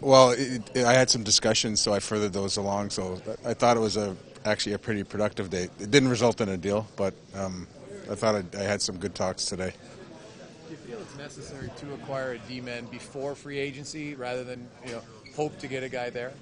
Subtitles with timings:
[0.00, 2.90] Well, it, it, I had some discussions, so I furthered those along.
[2.90, 5.64] So I thought it was a actually a pretty productive day.
[5.80, 7.66] It didn't result in a deal, but um,
[8.10, 9.72] I thought I, I had some good talks today.
[10.66, 14.92] Do you feel it's necessary to acquire a D-man before free agency rather than you
[14.92, 15.02] know
[15.34, 16.32] hope to get a guy there?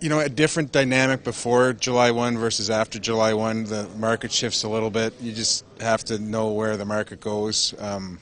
[0.00, 3.64] You know, a different dynamic before July 1 versus after July 1.
[3.64, 5.14] The market shifts a little bit.
[5.18, 7.72] You just have to know where the market goes.
[7.78, 8.18] Um,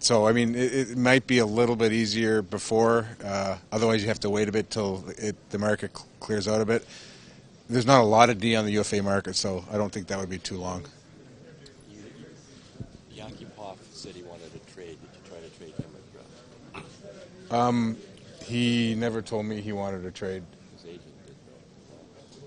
[0.00, 3.06] so, I mean, it, it, might be a little bit easier before.
[3.22, 6.62] Uh, otherwise, you have to wait a bit till it, the market cl- clears out
[6.62, 6.86] a bit.
[7.68, 10.18] There's not a lot of D on the UFA market, so I don't think that
[10.18, 10.84] would be too long.
[13.14, 14.96] Yakupov said he wanted a trade.
[15.02, 16.82] Did you try to trade him
[17.50, 17.98] or Um,
[18.46, 20.42] he never told me he wanted a trade.
[20.76, 21.36] His agent did.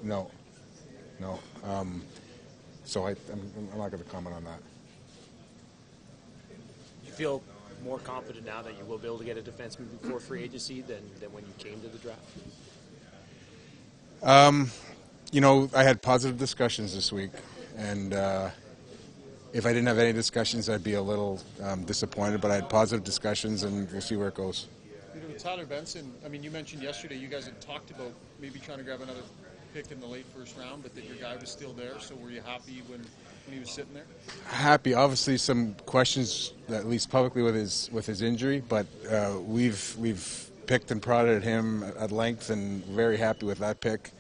[0.04, 0.32] No,
[1.20, 1.40] no.
[1.64, 2.02] Um,
[2.84, 4.60] so I, I'm, I'm not going to comment on that
[7.14, 7.42] feel
[7.84, 10.82] more confident now that you will be able to get a defenseman before free agency
[10.82, 12.20] than, than when you came to the draft?
[14.22, 14.72] Um,
[15.32, 17.32] you know, I had positive discussions this week,
[17.78, 18.50] and uh,
[19.52, 22.40] if I didn't have any discussions, I'd be a little um, disappointed.
[22.40, 24.68] But I had positive discussions, and we'll see where it goes.
[25.14, 26.14] You know, Tyler Benson.
[26.26, 29.22] I mean, you mentioned yesterday you guys had talked about maybe trying to grab another
[29.74, 32.00] pick in the late first round, but that your guy was still there.
[32.00, 34.06] So were you happy when when he was sitting there?
[34.48, 34.94] Happy.
[34.94, 40.50] Obviously, some questions, at least publicly, with his with his injury, but uh, we've we've
[40.68, 44.12] picked and prodded at him at length, and very happy with that pick.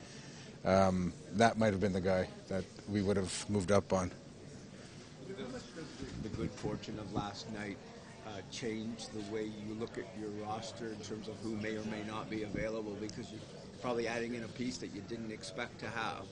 [0.65, 4.11] Um, that might have been the guy that we would have moved up on.
[6.23, 7.77] The good fortune of last night
[8.27, 11.83] uh, change the way you look at your roster in terms of who may or
[11.85, 13.41] may not be available because you're
[13.81, 16.23] probably adding in a piece that you didn't expect to have.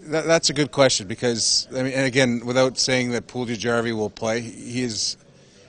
[0.00, 4.10] That, that's a good question because I mean, and again, without saying that Puljujarvi will
[4.10, 5.16] play, he is,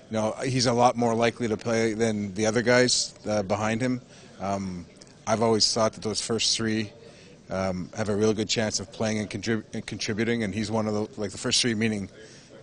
[0.09, 3.81] you know, he's a lot more likely to play than the other guys uh, behind
[3.81, 4.01] him.
[4.39, 4.85] Um,
[5.25, 6.91] I've always thought that those first three
[7.49, 10.88] um, have a real good chance of playing and, contrib- and, contributing, and he's one
[10.88, 12.09] of the like the first three, meaning,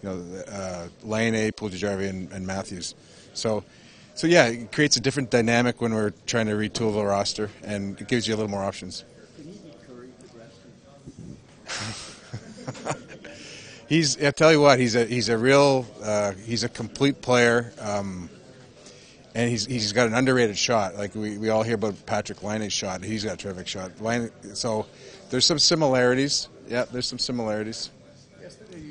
[0.05, 2.95] you know, uh, Laine, Puljujarvi, and, and Matthews.
[3.33, 3.65] So.
[4.17, 8.01] So yeah, it creates a different dynamic when we're trying to retool the roster, and
[8.01, 9.05] it gives you a little more options.
[13.89, 14.23] he's.
[14.23, 18.31] I tell you what, he's a he's a real uh, he's a complete player, um,
[19.35, 20.95] and he's he's got an underrated shot.
[20.95, 24.01] Like we, we all hear about Patrik Laine's shot, he's got a terrific shot.
[24.01, 24.87] Laine, so
[25.31, 26.49] there's some similarities.
[26.69, 27.91] Yeah, there's some similarities.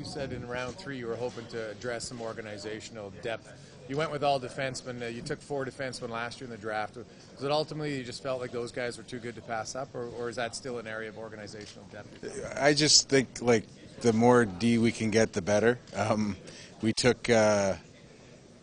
[0.04, 3.50] You said in round three you were hoping to address some organizational depth.
[3.88, 5.00] You went with all defensemen.
[5.00, 6.96] Uh, you took four defensemen last year in the draft.
[6.96, 9.94] Was it ultimately you just felt like those guys were too good to pass up,
[9.94, 12.54] or, or is that still an area of organizational depth?
[12.60, 13.64] I just think like
[14.02, 15.78] the more D we can get, the better.
[15.96, 16.36] Um,
[16.82, 17.72] we took, uh,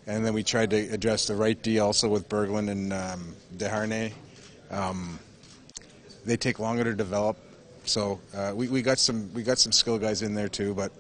[0.06, 4.14] and then we tried to address the right D also with Berglund and um, Desharnais.
[4.70, 5.18] Um,
[6.24, 7.36] they take longer to develop,
[7.86, 10.76] so uh, we, we got some we got some skill guys in there too.
[10.76, 10.92] But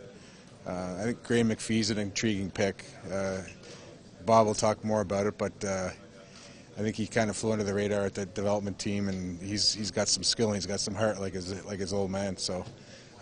[0.67, 2.85] uh, I think Graham McPhee's an intriguing pick.
[3.11, 3.39] Uh,
[4.25, 5.89] Bob will talk more about it, but uh,
[6.77, 9.73] I think he kind of flew under the radar at the development team, and he's
[9.73, 12.37] he's got some skill and he's got some heart like his like his old man.
[12.37, 12.65] So.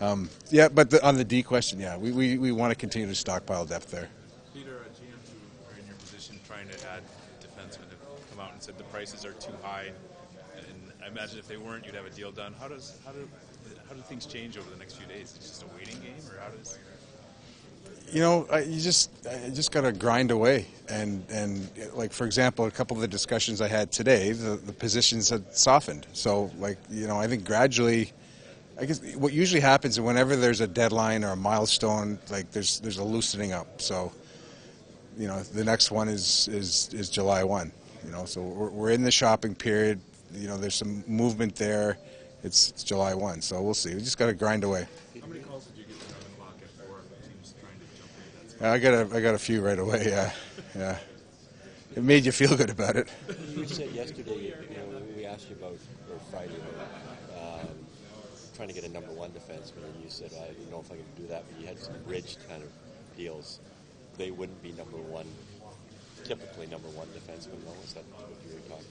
[0.00, 3.06] Um, yeah, but the, on the D question, yeah, we, we, we want to continue
[3.06, 4.08] to stockpile depth there.
[4.54, 7.02] Peter, uh, GMs who are in your position trying to add
[7.42, 9.92] defensemen have come out and said the prices are too high,
[10.56, 12.54] and I imagine if they weren't, you'd have a deal done.
[12.58, 13.28] How does how do
[13.88, 15.34] how do things change over the next few days?
[15.36, 16.78] It's just a waiting game, or how does?
[18.12, 19.10] You know, I, you just
[19.54, 23.60] just got to grind away, and and like for example, a couple of the discussions
[23.60, 26.06] I had today, the, the positions had softened.
[26.12, 28.12] So like you know, I think gradually
[28.80, 32.80] I guess what usually happens is whenever there's a deadline or a milestone, like there's
[32.80, 33.82] there's a loosening up.
[33.82, 34.10] So,
[35.18, 37.72] you know, the next one is is is July one.
[38.06, 40.00] You know, so we're, we're in the shopping period.
[40.32, 41.98] You know, there's some movement there.
[42.42, 43.94] It's, it's July one, so we'll see.
[43.94, 44.86] We just got to grind away.
[45.20, 48.10] How many calls did you get around the clock at four teams trying to jump
[48.42, 48.49] in?
[48.60, 50.04] I got a I got a few right away.
[50.06, 50.30] Yeah,
[50.76, 50.98] yeah.
[51.96, 53.08] It made you feel good about it.
[53.54, 55.76] You said yesterday, you know, we asked you about
[56.10, 56.88] or Friday about
[58.60, 60.96] trying to get a number one defenseman, and you said, I don't know if I
[60.96, 62.68] can do that, but you had some bridge kind of
[63.16, 63.58] deals.
[64.18, 65.24] They wouldn't be number one,
[66.24, 67.72] typically number one defenseman, though.
[67.82, 68.84] Is that what you were talking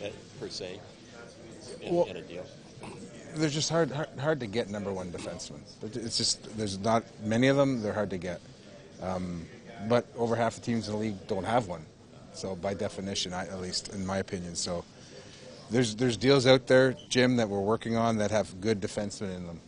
[0.00, 0.80] about, uh, per se,
[1.82, 2.46] in, well, in a deal?
[3.34, 5.60] They're just hard, hard, hard to get number one defensemen.
[5.82, 7.82] It's just there's not many of them.
[7.82, 8.40] They're hard to get.
[9.02, 9.46] Um,
[9.88, 11.84] but over half the teams in the league don't have one.
[12.32, 14.84] So by definition, I, at least in my opinion, so
[15.70, 19.46] there's there's deals out there, Jim, that we're working on that have good defensemen in
[19.46, 19.60] them,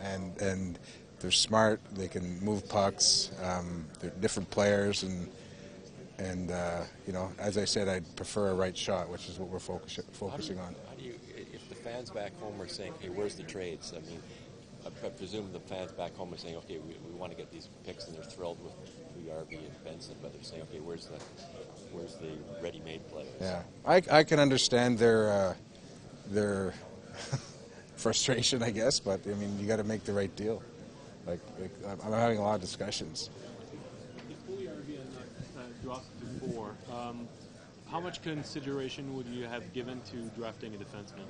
[0.00, 0.78] and and
[1.20, 1.80] they're smart.
[1.94, 3.30] They can move pucks.
[3.42, 5.28] Um, they're different players, and
[6.18, 9.48] and uh, you know, as I said, I'd prefer a right shot, which is what
[9.48, 10.74] we're focus, How do focusing on.
[10.88, 11.14] How do you,
[11.52, 13.92] if the fans back home are saying, hey, where's the trades?
[13.96, 14.20] I mean,
[14.84, 17.50] I, I presume the fans back home are saying, okay, we, we want to get
[17.52, 18.72] these picks, and they're thrilled with
[19.26, 21.18] Yarby and Benson, but they're saying, okay, where's the,
[21.92, 22.32] where's the
[22.62, 23.28] ready-made players?
[23.40, 25.54] Yeah, I, I can understand their uh,
[26.28, 26.74] their
[27.96, 30.62] frustration, I guess, but I mean, you got to make the right deal.
[31.26, 33.30] Like, like I'm I'm having a lot of discussions.
[34.48, 36.74] Puljujarvi and dropped to four.
[36.92, 37.28] Um,
[37.90, 41.26] how much consideration would you have given to drafting a defenseman?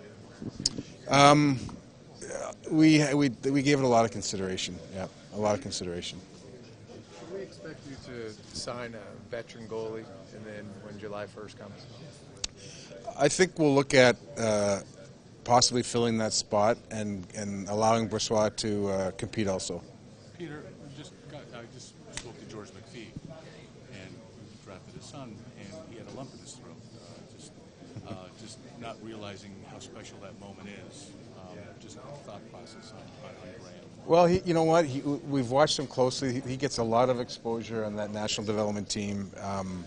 [2.71, 4.79] We we we gave it a lot of consideration.
[4.95, 6.21] Yeah, a lot of consideration.
[7.19, 10.05] Should we expect you to sign a veteran goalie,
[10.35, 11.87] and then when July 1st comes?
[13.19, 14.81] I think we'll look at uh,
[15.45, 19.83] possibly filling that spot and and allowing Brossoit to uh, compete also.
[20.39, 20.65] Peter,
[20.97, 23.09] just got, I just spoke to George McPhee,
[23.93, 24.11] and
[24.65, 26.77] drafted his son, and he had a lump in his throat.
[26.97, 27.53] Uh, just,
[28.09, 31.11] uh, just not realizing how special that moment is.
[31.81, 33.73] Just thought process on, on, Graham.
[34.07, 34.85] Well, he, you know what?
[34.85, 36.35] He, we've watched him closely.
[36.35, 39.31] He, he gets a lot of exposure on that national development team.
[39.41, 39.85] Um,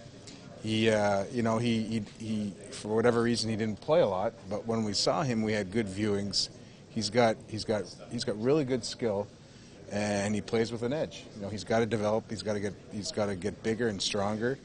[0.63, 4.33] he, uh, you know, he, he, he, for whatever reason, he didn't play a lot.
[4.49, 6.49] But when we saw him, we had good viewings.
[6.89, 9.27] He's got, he's got, he's got really good skill,
[9.91, 11.25] and he plays with an edge.
[11.35, 12.23] You know, he's got to develop.
[12.29, 14.57] He's got to get, he's got to get bigger and stronger.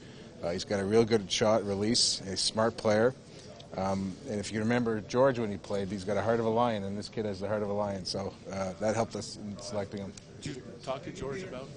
[0.43, 2.23] Uh, he's got a real good shot release.
[2.23, 3.14] A smart player.
[3.76, 6.50] Um, and if you remember George when he played, he's got a heart of a
[6.50, 8.05] lion, and this kid has the heart of a lion.
[8.05, 10.12] So uh, that helped us in selecting him.
[10.43, 11.69] Did you talk to George about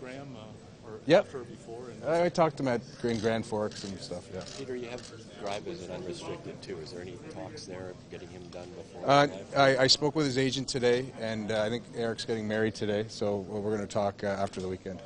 [0.00, 1.26] Graham, uh, or Yep.
[1.26, 1.90] after or before?
[1.90, 4.24] And I, I talked to him at Green Grand Forks and stuff.
[4.34, 4.42] Yeah.
[4.58, 5.00] Peter, you have
[5.42, 6.76] Gryba as an unrestricted too.
[6.78, 9.08] Is there any talks there of getting him done before?
[9.08, 12.74] Uh, I, I spoke with his agent today, and uh, I think Eric's getting married
[12.74, 15.00] today, so we're going to talk uh, after the weekend.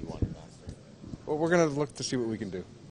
[0.00, 0.22] you want?
[1.26, 2.64] Well, we're going to look to see what we can do.